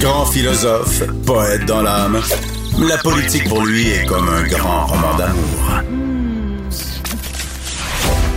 [0.00, 2.20] Grand philosophe, poète dans l'âme,
[2.88, 5.82] la politique pour lui est comme un grand roman d'amour.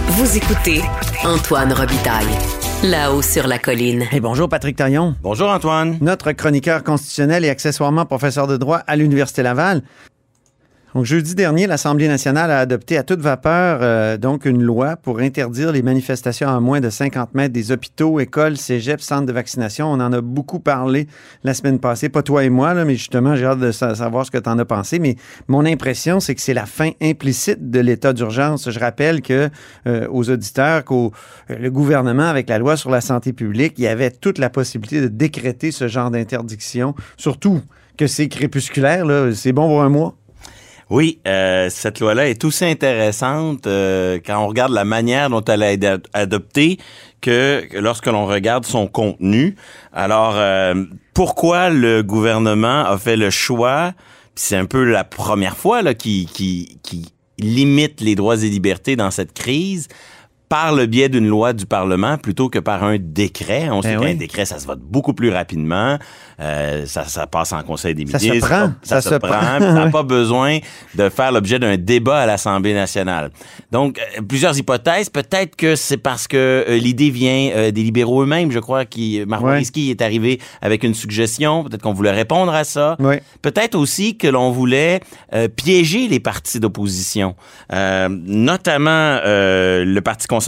[0.07, 0.81] Vous écoutez
[1.23, 2.25] Antoine Robitaille,
[2.83, 4.03] là-haut sur la colline.
[4.11, 5.97] Hey, bonjour Patrick Taillon, Bonjour Antoine.
[6.01, 9.83] notre chroniqueur constitutionnel et accessoirement professeur de droit à l'Université Laval.
[10.95, 15.19] Donc, jeudi dernier, l'Assemblée nationale a adopté à toute vapeur euh, donc une loi pour
[15.19, 19.87] interdire les manifestations à moins de 50 mètres des hôpitaux, écoles, cégeps, centres de vaccination.
[19.87, 21.07] On en a beaucoup parlé
[21.43, 24.25] la semaine passée, pas toi et moi, là, mais justement, j'ai hâte de sa- savoir
[24.25, 24.97] ce que tu en as pensé.
[24.97, 25.15] Mais
[25.47, 28.71] mon impression, c'est que c'est la fin implicite de l'état d'urgence.
[28.71, 29.49] Je rappelle que
[29.85, 31.11] euh, aux auditeurs qu'au
[31.51, 34.49] euh, le gouvernement, avec la loi sur la santé publique, il y avait toute la
[34.49, 37.61] possibilité de décréter ce genre d'interdiction, surtout
[37.95, 40.15] que c'est crépusculaire, c'est bon pour un mois.
[40.89, 45.61] Oui, euh, cette loi-là est aussi intéressante euh, quand on regarde la manière dont elle
[45.61, 46.79] a été ad- adoptée
[47.21, 49.55] que que lorsque l'on regarde son contenu.
[49.93, 50.73] Alors, euh,
[51.13, 53.93] pourquoi le gouvernement a fait le choix,
[54.33, 59.11] c'est un peu la première fois là, qui, qui limite les droits et libertés dans
[59.11, 59.87] cette crise,
[60.49, 63.69] par le biais d'une loi du Parlement plutôt que par un décret.
[63.69, 64.15] On sait Ben qu'un oui.
[64.15, 65.97] décret, ça se vote beaucoup plus rapidement.
[66.39, 68.47] Euh, ça, ça passe en Conseil des Ça se ministres.
[68.49, 68.71] prend.
[68.81, 69.29] Ça, Ça se, se prend.
[69.29, 69.59] prend.
[69.59, 70.57] Ça n'a pas besoin
[70.95, 73.29] de faire l'objet d'un débat à l'Assemblée nationale.
[73.71, 75.09] Donc, euh, plusieurs hypothèses.
[75.09, 78.51] Peut-être que c'est parce que euh, l'idée vient euh, des libéraux eux-mêmes.
[78.51, 79.57] Je crois que Marois Ouais.
[79.57, 81.63] Risky est arrivé avec une suggestion.
[81.63, 82.95] Peut-être qu'on voulait répondre à ça.
[82.99, 83.15] Oui.
[83.43, 84.99] Peut-être aussi que l'on voulait
[85.55, 87.35] piéger les partis d'opposition,
[87.71, 88.89] Euh, notamment
[89.25, 90.38] euh, le Parti conservateur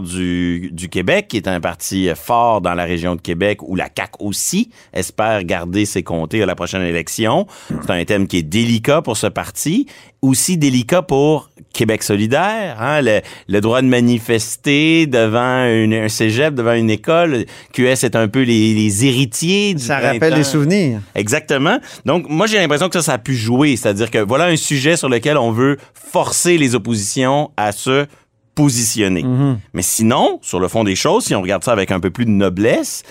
[0.00, 3.88] du, du Québec, qui est un parti fort dans la région de Québec, où la
[3.94, 7.46] CAQ aussi espère garder ses comtés à la prochaine élection.
[7.68, 9.86] C'est un thème qui est délicat pour ce parti,
[10.22, 16.54] aussi délicat pour Québec solidaire, hein, le, le droit de manifester devant une, un cégep,
[16.54, 17.44] devant une école.
[17.72, 21.00] QS est un peu les, les héritiers du Ça rappelle des souvenirs.
[21.14, 21.78] Exactement.
[22.06, 23.76] Donc, moi, j'ai l'impression que ça, ça a pu jouer.
[23.76, 28.06] C'est-à-dire que voilà un sujet sur lequel on veut forcer les oppositions à se
[28.54, 29.24] positionner.
[29.72, 32.24] Mais sinon, sur le fond des choses, si on regarde ça avec un peu plus
[32.24, 33.02] de noblesse,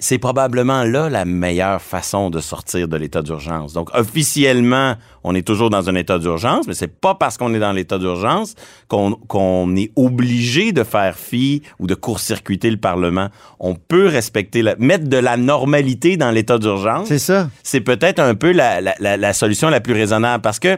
[0.00, 3.72] c'est probablement là la meilleure façon de sortir de l'état d'urgence.
[3.72, 4.94] Donc, officiellement,
[5.28, 7.98] on est toujours dans un état d'urgence, mais c'est pas parce qu'on est dans l'état
[7.98, 8.54] d'urgence
[8.88, 13.28] qu'on est obligé de faire fi ou de court-circuiter le Parlement.
[13.58, 17.50] On peut respecter, la, mettre de la normalité dans l'état d'urgence C'est ça.
[17.64, 20.76] c'est peut-être un peu la, la- la- la solution la plus raisonnable parce que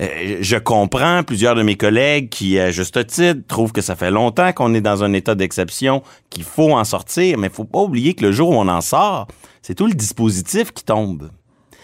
[0.00, 4.10] euh, je comprends plusieurs de mes collègues qui, à juste titre, trouvent que ça fait
[4.12, 7.80] longtemps qu'on est dans un état d'exception, qu'il faut en sortir, mais il faut pas
[7.80, 9.26] oublier que le jour où on en sort,
[9.60, 11.30] c'est tout le dispositif qui tombe.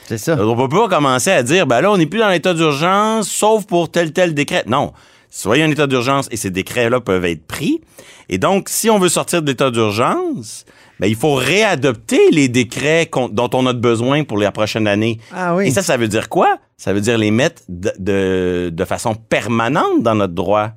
[0.07, 0.37] C'est ça.
[0.39, 3.65] On peut pas commencer à dire, ben là, on n'est plus dans l'état d'urgence, sauf
[3.67, 4.65] pour tel, tel décret.
[4.67, 4.93] Non.
[5.31, 7.81] Soyez en état d'urgence et ces décrets-là peuvent être pris.
[8.29, 10.65] Et donc, si on veut sortir de l'état d'urgence,
[11.01, 15.19] ben, il faut réadopter les décrets dont on a besoin pour la prochaine année.
[15.35, 15.67] Ah oui.
[15.67, 16.59] Et ça, ça veut dire quoi?
[16.77, 20.71] Ça veut dire les mettre de, de, de façon permanente dans notre droit.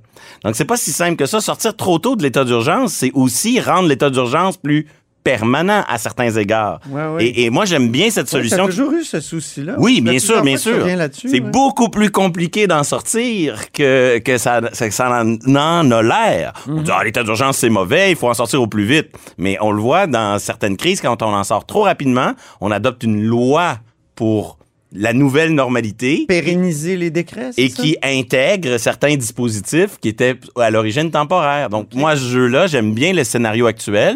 [0.44, 1.40] Donc, c'est pas si simple que ça.
[1.40, 4.88] Sortir trop tôt de l'état d'urgence, c'est aussi rendre l'état d'urgence plus
[5.32, 6.80] permanent à certains égards.
[6.90, 7.26] Ouais, ouais.
[7.26, 8.58] Et, et moi, j'aime bien cette Ouais, solution.
[8.66, 9.76] T'as toujours eu ce souci-là.
[9.78, 10.86] Oui, bien sûr, bien sûr.
[11.12, 11.40] C'est ouais.
[11.42, 16.54] beaucoup plus compliqué d'en sortir que, que ça, que ça en, en a l'air.
[16.68, 16.84] On Mhm.
[16.84, 19.10] dit, ah, l'état d'urgence, c'est mauvais, il faut en sortir au plus vite.
[19.38, 23.04] Mais on le voit dans certaines crises, quand on en sort trop rapidement, on adopte
[23.04, 23.78] une loi
[24.16, 24.58] pour
[24.94, 27.82] la nouvelle normalité Pérenniser les décrets, et ça?
[27.84, 31.70] qui intègre certains dispositifs qui étaient à l'origine temporaires.
[31.70, 34.16] Donc, moi, ce jeu-là, j'aime bien le scénario actuel.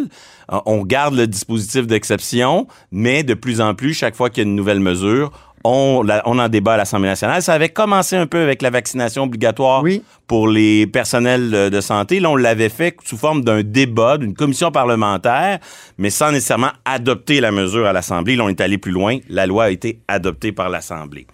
[0.52, 4.46] Euh, On garde le dispositif d'exception, mais de plus en plus, chaque fois qu'il y
[4.46, 5.32] a une nouvelle mesure,
[5.64, 7.42] on, la- on en débat à l'Assemblée nationale.
[7.44, 10.02] Ça avait commencé un peu avec la vaccination obligatoire Oui.
[10.26, 12.20] pour les personnels de santé.
[12.20, 15.60] Là, on l'avait fait sous forme d'un débat, d'une commission parlementaire,
[16.00, 18.36] mais sans nécessairement adopter la mesure à l'Assemblée.
[18.36, 19.20] Là, on est allé plus loin.
[19.30, 21.28] La loi a été adoptée par l'Assemblée.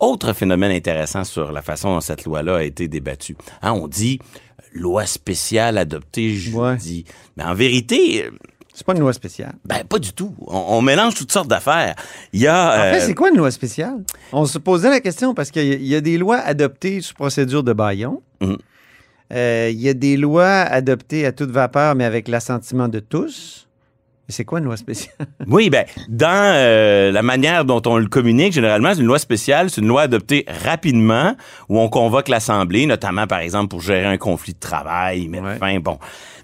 [0.00, 3.36] Autre phénomène intéressant sur la façon dont cette loi-là a été débattue.
[3.62, 4.18] Hein, on dit
[4.72, 7.04] loi spéciale adoptée jeudi.
[7.36, 8.24] Mais en vérité,
[8.76, 9.54] C'est pas une loi spéciale.
[9.64, 10.34] ben pas du tout.
[10.46, 11.94] On, on mélange toutes sortes d'affaires.
[12.34, 12.68] Il y a...
[12.68, 14.04] En fait, euh, c'est quoi une loi spéciale?
[14.32, 17.62] On se posait la question parce qu'il y, y a des lois adoptées sous procédure
[17.62, 18.20] de baillon.
[18.42, 18.58] Mhm.
[19.32, 23.65] Euh, il y a des lois adoptées à toute vapeur, mais avec l'assentiment de tous.
[24.28, 25.14] Mais C'est quoi une loi spéciale?
[25.46, 29.70] Oui, ben, dans euh, la manière dont on le communique, généralement, c'est une loi spéciale,
[29.70, 31.36] c'est une loi adoptée rapidement,
[31.68, 35.56] où on convoque l'Assemblée, notamment, par exemple, pour gérer un conflit de travail, mettre Ouais.
[35.58, 35.98] fin, bon.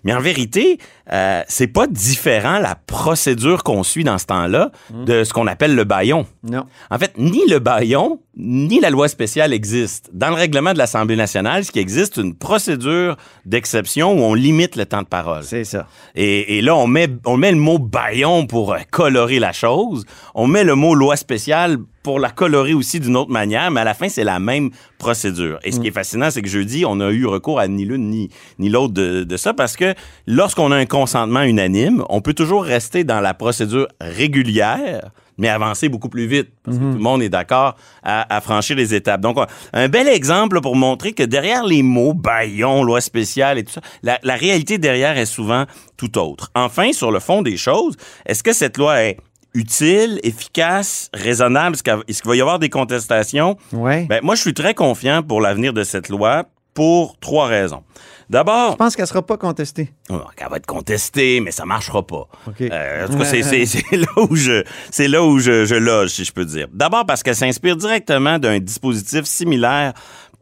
[0.04, 0.78] Mais en vérité,
[1.12, 5.76] euh, c'est pas différent la procédure qu'on suit dans ce temps-là de ce qu'on appelle
[5.76, 6.26] le baillon.
[6.42, 6.64] Non.
[6.90, 10.10] En fait, ni le baillon, ni la loi spéciale existent.
[10.12, 14.74] Dans le règlement de l'Assemblée nationale, ce qui existe, une procédure d'exception où on limite
[14.74, 15.44] le temps de parole.
[15.44, 15.86] C'est ça.
[16.16, 20.04] Et, et là, on met, on met le mot baillon pour euh, colorer la chose.
[20.34, 23.84] On met le mot loi spéciale pour la colorer aussi d'une autre manière, mais à
[23.84, 25.58] la fin, c'est la même procédure.
[25.62, 28.10] Et ce qui est fascinant, c'est que jeudi, on a eu recours à ni l'une
[28.10, 28.28] ni,
[28.58, 29.94] ni l'autre de, de ça parce que
[30.26, 35.10] lorsqu'on a un consentement unanime, on peut toujours rester dans la procédure régulière
[35.42, 37.74] mais avancer beaucoup plus vite parce que tout le monde est d'accord
[38.04, 39.20] à, à franchir les étapes.
[39.20, 39.36] Donc,
[39.72, 43.80] un bel exemple pour montrer que derrière les mots baillon, loi spéciale et tout ça,
[44.04, 45.64] la, la réalité derrière est souvent
[45.96, 46.52] tout autre.
[46.54, 49.16] Enfin, sur le fond des choses, est-ce que cette loi est
[49.52, 51.74] utile, efficace, raisonnable?
[51.74, 53.56] Est-ce qu'il est-ce qu'il va y avoir des contestations?
[53.72, 54.06] Ouais.
[54.08, 57.82] Ben, moi, je suis très confiant pour l'avenir de cette loi pour trois raisons.
[58.32, 59.92] D'abord, Je pense qu'elle sera pas contestée.
[60.08, 62.26] Oh, Elle va être contestée, mais ça marchera pas.
[62.62, 63.42] Euh, en tout cas, c'est-
[63.92, 64.64] là où je
[65.06, 66.66] là où je, je loge, si je peux dire.
[66.72, 69.92] D'abord parce qu'elle s'inspire directement d'un dispositif similaire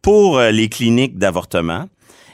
[0.02, 1.88] pour euh, les cliniques d'avortement.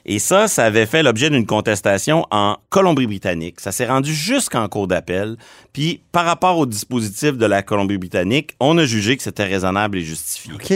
[0.09, 3.59] Et ça, ça avait fait l'objet d'une contestation en Colombie-Britannique.
[3.59, 5.37] Ça s'est rendu jusqu'en cours d'appel.
[5.73, 10.03] Puis, par rapport au dispositif de la Colombie-Britannique, on a jugé que c'était raisonnable et
[10.03, 10.53] justifié.
[10.55, 10.73] OK.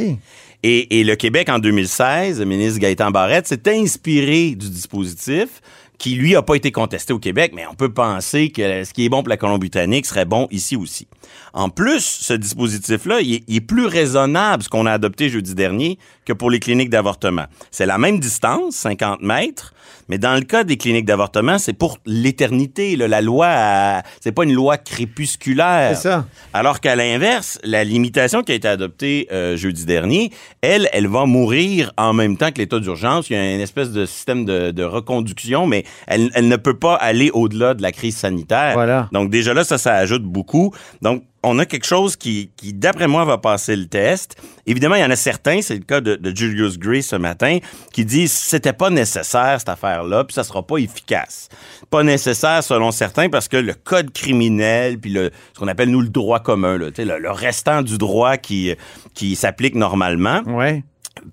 [0.63, 5.63] Et, le Québec, en 2016, le ministre Gaëtan Barrette s'est inspiré du dispositif
[6.01, 9.05] qui, lui, a pas été contesté au Québec, mais on peut penser que ce qui
[9.05, 11.07] est bon pour la Colombie-Britannique serait bon ici aussi.
[11.53, 15.55] En plus, ce dispositif-là, il, est- il est plus raisonnable, ce qu'on a adopté jeudi
[15.55, 17.45] dernier, que pour les cliniques d'avortement.
[17.71, 19.75] C'est la même distance, 50 mètres,
[20.09, 22.97] mais dans le cas des cliniques d'avortement, c'est pour l'éternité.
[22.97, 25.97] La loi, c'est pas une loi crépusculaire.
[25.97, 26.27] C'est ça.
[26.53, 30.31] Alors qu'à l'inverse, la limitation qui a été adoptée euh, jeudi dernier,
[30.63, 33.29] elle, elle va mourir en même temps que l'état d'urgence.
[33.31, 36.79] Il y a une espèce de système de, de reconduction, mais elle, elle ne peut
[36.79, 38.73] pas aller au-delà de la crise sanitaire.
[38.75, 39.09] Voilà.
[39.13, 40.73] Donc déjà là, ça, ça ajoute beaucoup.
[41.03, 44.37] Donc on a quelque chose qui, qui d'après moi, va passer le test.
[44.67, 47.59] Évidemment, il y en a certains, c'est le cas de, de Julius Gray ce matin,
[47.95, 51.49] qui disent c'était pas nécessaire cette affaire-là, puis ça sera pas efficace.
[51.89, 56.03] Pas nécessaire selon certains parce que le code criminel, puis le, ce qu'on appelle nous
[56.03, 58.75] le droit commun, là, le, le restant du droit qui,
[59.15, 60.85] qui s'applique normalement, Ouais.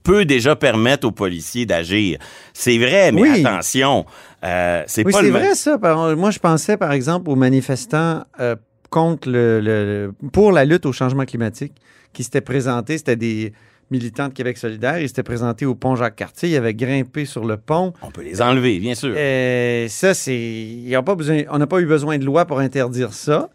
[0.04, 2.18] peut déjà permettre aux policiers d'agir.
[2.54, 3.46] C'est vrai, mais Oui.
[3.46, 4.06] attention,
[4.44, 5.78] euh, c'est Oui, pas c'est vrai ça.
[6.16, 8.56] Moi, je pensais, par exemple, aux manifestants euh,
[8.90, 11.74] contre le, pour la lutte au changement climatique
[12.14, 12.98] qui s'étaient présentés.
[12.98, 13.54] C'était des
[13.92, 15.00] militants de Québec solidaire.
[15.00, 16.50] Ils s'étaient présentés au pont Jacques-Cartier.
[16.50, 17.94] Ils avaient grimpé sur le pont.
[18.02, 19.14] On peut les enlever, bien sûr.
[19.18, 20.36] Euh, ça, c'est.
[20.38, 23.50] ils ont pas besoin- On n'a pas eu besoin de loi pour interdire ça.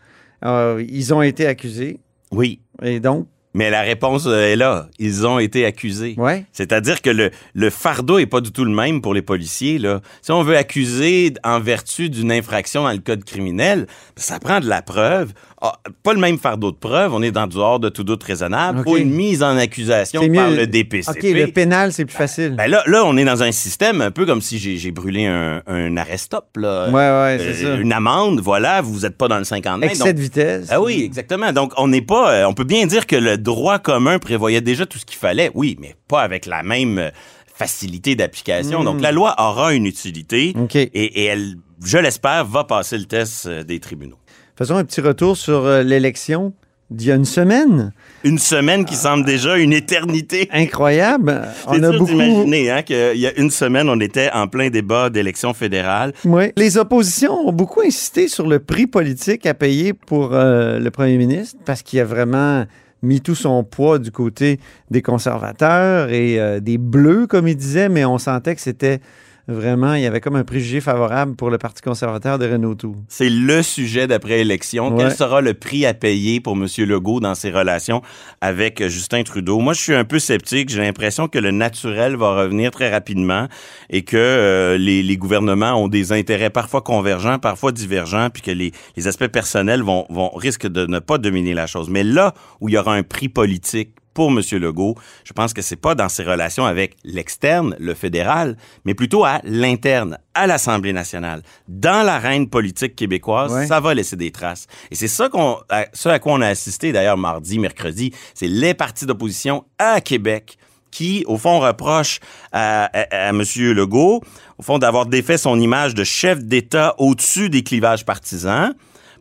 [0.45, 2.01] Ils ont été accusés.
[2.33, 2.61] Oui.
[2.83, 4.89] Et donc, Mais la réponse euh, est là.
[4.99, 6.15] Ils ont été accusés.
[6.17, 6.47] ouais.
[6.53, 9.79] C'est-à-dire que le, le fardeau est pas du tout le même pour les policiers.
[9.79, 10.01] Là.
[10.23, 14.69] Si on veut accuser en vertu d'une infraction dans le code criminel, ça prend de
[14.69, 15.33] la preuve.
[15.65, 17.15] Ah, pas le même fardeau de preuve.
[17.15, 18.81] On est dans du hors de tout doute raisonnable.
[18.81, 18.87] OK.
[18.89, 20.57] Ou une mise en accusation par mieux.
[20.57, 21.09] le DPCP.
[21.17, 22.55] OK, le pénal, c'est plus facile.
[22.57, 25.63] Ben là, là, on est dans un système un peu comme si j'ai brûlé un,
[25.69, 26.57] un arrest-stop.
[26.57, 26.89] Là.
[26.89, 27.81] ouais, ouais, c'est Euh, ça.
[27.81, 29.93] Une amende, voilà, vous n'êtes pas dans le 50 mètres.
[29.93, 30.67] Excès donc- de vitesse.
[30.71, 31.53] ah oui, exactement.
[31.53, 32.33] Donc, on n'est pas.
[32.33, 35.53] euh, on peut bien dire que le droit commun prévoyait déjà tout ce qu'il fallait,
[35.55, 37.11] oui, mais pas avec la même euh,
[37.55, 38.81] facilité d'application.
[38.83, 38.85] Mm.
[38.85, 41.55] Donc, la loi aura une utilité et, et elle,
[41.85, 44.17] je l'espère, va passer le test des tribunaux.
[44.63, 46.53] Faisons un petit retour sur euh, l'élection
[46.89, 47.93] d'il y a une semaine.
[48.23, 50.49] Une semaine qui semble déjà une éternité.
[50.53, 51.43] Incroyable.
[51.67, 52.13] On a beaucoup.
[52.13, 56.13] d'imaginer hein, qu'il y a une semaine, on était en plein débat d'élection fédérale.
[56.25, 56.53] Oui.
[56.57, 61.17] Les oppositions ont beaucoup insisté sur le prix politique à payer pour euh, le premier
[61.17, 62.65] ministre parce qu'il a vraiment
[63.03, 64.61] mis tout son poids du côté
[64.93, 69.01] des conservateurs et euh, des bleus, comme il disait, mais on sentait que c'était
[69.49, 72.97] vraiment, il y avait comme un préjugé favorable pour le Parti conservateur de Renault Tour.
[73.09, 74.95] C'est le sujet d'après-élection.
[74.95, 75.05] Ouais.
[75.05, 76.67] Quel sera le prix à payer pour M.
[76.79, 78.03] Legault dans ses relations
[78.41, 79.59] avec euh, Justin Trudeau?
[79.59, 80.69] Moi, je suis un peu sceptique.
[80.69, 83.49] J'ai l'impression que le naturel va revenir très rapidement
[83.91, 88.51] et que euh, les, les gouvernements ont des intérêts parfois convergents, parfois divergents, puis que
[88.51, 91.91] les, les aspects personnels vont, vont risquent de ne pas dominer la chose.
[91.91, 94.41] Mais là où il y aura un prix politique pour M.
[94.61, 99.25] Legault, je pense que c'est pas dans ses relations avec l'externe, le fédéral, mais plutôt
[99.25, 103.67] à l'interne, à l'Assemblée nationale, dans l'arène politique québécoise, Ouais.
[103.67, 104.67] ça va laisser des traces.
[104.91, 108.49] Et c'est ça qu'on, à, ce à quoi on a assisté d'ailleurs mardi, mercredi, c'est
[108.49, 110.57] les partis d'opposition à Québec
[110.91, 112.21] qui, au fond, reprochent
[112.53, 113.43] à, à, à M.
[113.57, 114.21] Legault,
[114.59, 118.75] au fond, d'avoir défait son image de chef d'État au-dessus des clivages partisans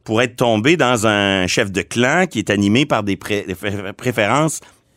[0.04, 3.56] pour être tombé dans un chef de clan qui est animé par des pré- des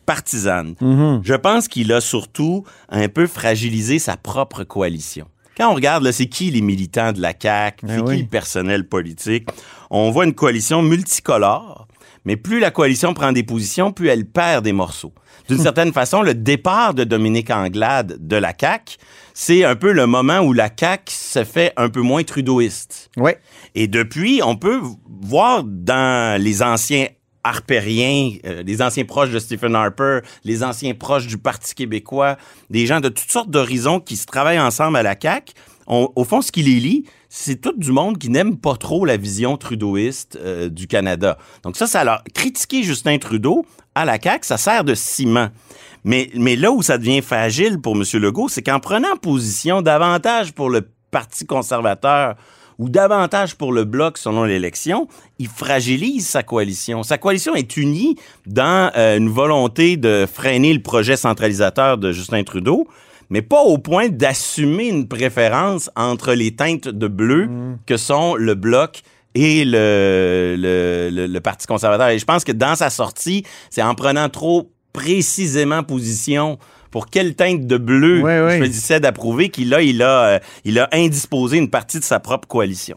[0.05, 0.75] préférences partisanes.
[1.23, 5.27] Je pense qu'il a surtout un peu fragilisé sa propre coalition.
[5.57, 8.15] Quand on regarde, c'est qui les militants de la CAQ, Ben c'est oui.
[8.17, 9.47] qui le personnel politique,
[9.89, 11.87] on voit une coalition multicolore,
[12.25, 15.13] mais plus la coalition prend des positions, plus elle perd des morceaux.
[15.47, 18.97] D'une certaine façon, le départ de Dominique Anglade de la CAQ,
[19.33, 23.09] c'est un peu le moment où la CAQ se fait un peu moins trudeauiste.
[23.15, 23.31] Oui.
[23.75, 24.81] Et depuis, on peut
[25.21, 27.07] voir dans les anciens
[27.45, 32.37] harpériens, euh, les anciens proches de Stephen Harper, les anciens proches du Parti québécois,
[32.69, 35.53] des gens de toutes sortes d'horizons qui se travaillent ensemble à la CAQ.
[35.87, 39.05] On- au fond, ce qui les lie, c'est tout du monde qui n'aime pas trop
[39.05, 41.37] la vision trudeauiste euh, du Canada.
[41.63, 45.49] Donc ça, ça leur critiquer Justin Trudeau à la CAQ, ça sert de ciment.
[46.03, 48.03] Mais, mais là où ça devient fragile pour M.
[48.21, 52.35] Legault, c'est qu'en prenant position davantage pour le Parti conservateur
[52.77, 55.07] ou davantage pour le bloc selon l'élection,
[55.39, 57.03] il fragilise sa coalition.
[57.03, 58.15] Sa coalition est unie
[58.45, 62.87] dans euh, une volonté de freiner le projet centralisateur de Justin Trudeau,
[63.29, 67.49] mais pas au point d'assumer une préférence entre les teintes de bleu
[67.85, 69.01] que sont le bloc
[69.33, 72.09] et le, le, le- le Parti conservateur.
[72.09, 76.57] Et je pense que dans sa sortie, c'est en prenant trop précisément position
[76.95, 78.57] pour quelle teinte de bleu Ouais, ouais.
[78.57, 82.47] choisissait d'approuver qu'il a, il a, euh, il a indisposé une partie de sa propre
[82.47, 82.95] coalition.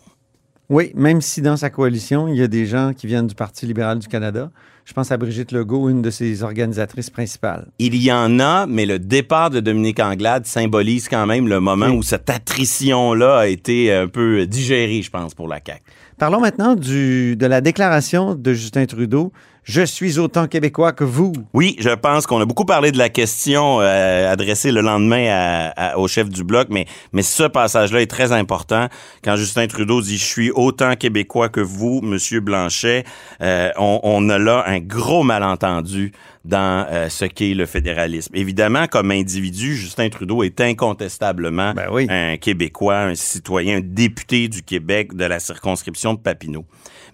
[0.68, 3.66] Oui, même si dans sa coalition, il y a des gens qui viennent du Parti
[3.66, 4.52] libéral du Canada.
[4.84, 7.66] Je pense à Brigitte Legault, une de ses organisatrices principales.
[7.80, 11.86] Il y en a, mais le départ de Dominique Anglade symbolise quand même le moment
[11.86, 11.96] Oui.
[11.96, 15.82] où cette attrition-là a été un peu digérée, je pense, pour la CAQ.
[16.18, 19.32] Parlons maintenant du, de la déclaration de Justin Trudeau.
[19.70, 21.34] Je suis autant québécois que vous.
[21.52, 25.68] Oui, je pense qu'on a beaucoup parlé de la question euh, adressée le lendemain à-
[25.90, 28.88] à- au chef du bloc, mais, mais ce passage-là est très important.
[29.22, 33.04] Quand Justin Trudeau dit «Je suis autant québécois que vous, Monsieur Blanchet
[33.42, 36.12] euh, on, on a là un gros malentendu
[36.48, 38.34] dans euh, ce qu'est le fédéralisme.
[38.34, 42.06] Évidemment, comme individu, Justin Trudeau est incontestablement Ben oui.
[42.08, 46.64] un Québécois, un citoyen, un député du Québec de la circonscription de Papineau.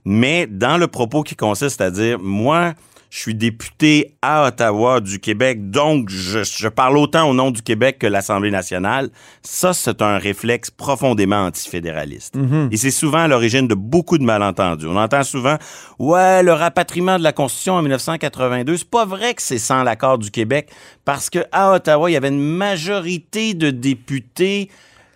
[0.05, 2.75] Mais dans le propos qui consiste à dire, moi,
[3.15, 7.63] je suis député à Ottawa du Québec, donc je, je parle autant au nom du
[7.63, 9.09] Québec que l'Assemblée nationale,
[9.41, 12.35] ça, c'est un réflexe profondément antifédéraliste.
[12.73, 14.87] Et c'est souvent à l'origine de beaucoup de malentendus.
[14.89, 15.59] On entend souvent,
[16.01, 20.19] ouais, le rapatriement de la Constitution en 1982, c'est pas vrai que c'est sans l'accord
[20.19, 20.71] du Québec,
[21.05, 24.71] parce que à Ottawa, il y avait une majorité de députés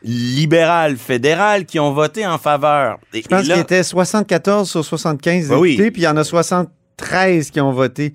[0.05, 2.99] libéral fédéral qui ont voté en faveur.
[3.13, 5.71] Et- Je pense qu'il était 74 sur 75 Ben oui.
[5.73, 6.23] députés, puis il y en a
[6.99, 8.13] 73 qui ont voté.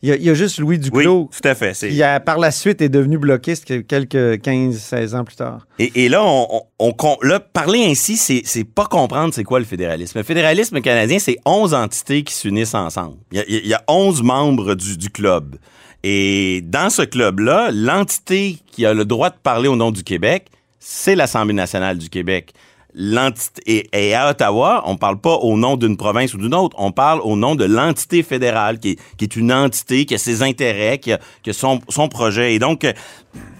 [0.00, 1.72] Il y a, il y a juste Louis Oui, Duclos tout à fait.
[1.76, 5.66] qui, a, par la suite, est devenu bloquiste que- quelques 15-16 ans plus tard.
[5.80, 9.42] Et, et là, on, on- on com- là, parler ainsi, c'est, c'est pas comprendre c'est
[9.42, 10.16] quoi le fédéralisme.
[10.18, 13.16] Le fédéralisme canadien, c'est 11 entités qui s'unissent ensemble.
[13.32, 15.56] Il y a, il y a 11 membres du, du club.
[16.04, 20.46] Et dans ce club-là, l'entité qui a le droit de parler au nom du Québec,
[20.78, 22.52] c'est l'Assemblée nationale du Québec.
[23.00, 26.90] L'entité, et, à Ottawa, on parle pas au nom d'une province ou d'une autre, on
[26.90, 31.12] parle au nom de l'entité fédérale, qui est, une entité, qui a ses intérêts, qui
[31.12, 31.18] a,
[31.52, 32.54] son, projet.
[32.54, 32.84] Et donc,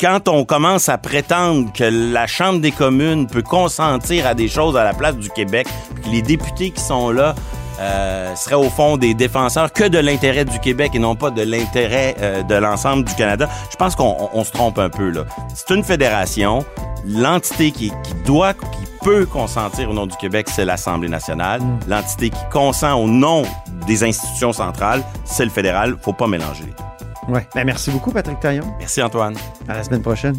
[0.00, 4.76] quand on commence à prétendre que la Chambre des communes peut consentir à des choses
[4.76, 7.36] à la place du Québec, puis que les députés qui sont là
[7.80, 11.42] euh, seraient au fond des défenseurs que de l'intérêt du Québec et non pas de
[11.42, 15.10] l'intérêt euh, de l'ensemble du Canada, je pense qu'on on- on se trompe un peu
[15.10, 15.24] là.
[15.54, 16.64] C'est une fédération.
[17.06, 21.60] L'entité qui, qui doit, qui peut consentir au nom du Québec, c'est l'Assemblée nationale.
[21.86, 23.44] L'entité qui consent au nom
[23.86, 25.96] des institutions centrales, c'est le fédéral.
[26.02, 27.32] Faut pas mélanger les deux.
[27.34, 27.46] Ouais.
[27.54, 28.64] Ben, merci beaucoup, Patrick Taillon.
[28.78, 29.36] Merci Antoine.
[29.68, 30.38] À la semaine prochaine.